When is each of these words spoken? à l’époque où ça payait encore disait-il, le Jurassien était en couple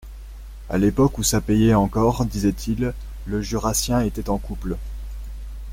à 0.67 0.79
l’époque 0.79 1.19
où 1.19 1.23
ça 1.23 1.41
payait 1.41 1.75
encore 1.75 2.25
disait-il, 2.25 2.95
le 3.27 3.41
Jurassien 3.43 3.99
était 4.01 4.29
en 4.31 4.39
couple 4.39 4.75